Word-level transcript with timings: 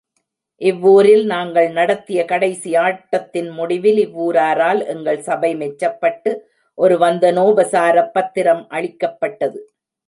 இவ்வூரில் 0.61 1.25
நாங்கள் 1.25 1.67
நடத்திய 1.71 2.25
கடைசி 2.25 2.71
ஆட்டத்தின் 2.75 3.49
முடிவில் 3.49 4.01
இவ்வூராரால் 4.07 4.81
எங்கள் 4.85 5.21
சபை 5.21 5.51
மெச்சப்பட்டு 5.55 6.33
ஒரு 6.77 6.97
வந்தனோபசாரப் 6.97 8.13
பத்திரம் 8.13 8.65
அளிக்கப்பட்டது. 8.69 9.61